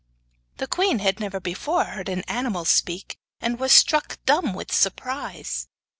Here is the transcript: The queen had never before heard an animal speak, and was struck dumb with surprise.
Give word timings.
The 0.57 0.65
queen 0.65 0.97
had 0.97 1.19
never 1.19 1.39
before 1.39 1.83
heard 1.83 2.09
an 2.09 2.23
animal 2.23 2.65
speak, 2.65 3.19
and 3.39 3.59
was 3.59 3.71
struck 3.71 4.17
dumb 4.25 4.55
with 4.55 4.73
surprise. 4.73 5.67